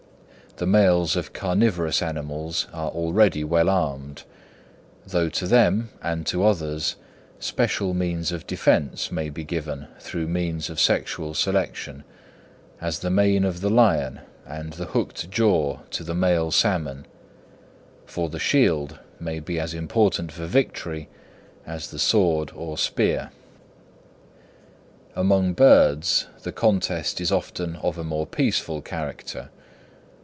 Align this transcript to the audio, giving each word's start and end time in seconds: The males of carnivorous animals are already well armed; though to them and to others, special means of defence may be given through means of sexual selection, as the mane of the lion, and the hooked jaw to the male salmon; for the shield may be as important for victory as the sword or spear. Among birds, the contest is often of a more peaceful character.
The 0.57 0.67
males 0.67 1.15
of 1.15 1.33
carnivorous 1.33 2.03
animals 2.03 2.67
are 2.73 2.89
already 2.91 3.41
well 3.43 3.67
armed; 3.69 4.25
though 5.07 5.27
to 5.29 5.47
them 5.47 5.89
and 6.03 6.27
to 6.27 6.43
others, 6.45 6.97
special 7.39 7.93
means 7.95 8.31
of 8.33 8.45
defence 8.45 9.11
may 9.11 9.29
be 9.31 9.43
given 9.45 9.87
through 9.99 10.27
means 10.27 10.69
of 10.69 10.79
sexual 10.79 11.33
selection, 11.33 12.03
as 12.81 12.99
the 12.99 13.09
mane 13.09 13.43
of 13.45 13.61
the 13.61 13.69
lion, 13.71 14.19
and 14.45 14.73
the 14.73 14.87
hooked 14.87 15.31
jaw 15.31 15.79
to 15.91 16.03
the 16.03 16.13
male 16.13 16.51
salmon; 16.51 17.07
for 18.05 18.29
the 18.29 18.37
shield 18.37 18.99
may 19.19 19.39
be 19.39 19.57
as 19.59 19.73
important 19.73 20.31
for 20.33 20.45
victory 20.45 21.07
as 21.65 21.89
the 21.89 21.97
sword 21.97 22.51
or 22.53 22.77
spear. 22.77 23.31
Among 25.15 25.53
birds, 25.53 26.27
the 26.43 26.51
contest 26.51 27.19
is 27.19 27.31
often 27.31 27.77
of 27.77 27.97
a 27.97 28.03
more 28.03 28.27
peaceful 28.27 28.81
character. 28.83 29.49